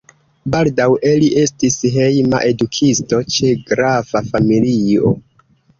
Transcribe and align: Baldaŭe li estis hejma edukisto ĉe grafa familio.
Baldaŭe 0.53 1.11
li 1.23 1.27
estis 1.41 1.77
hejma 1.97 2.41
edukisto 2.53 3.23
ĉe 3.37 3.55
grafa 3.71 4.27
familio. 4.35 5.19